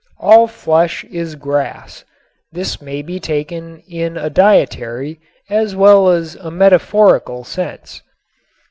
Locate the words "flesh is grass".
0.47-2.03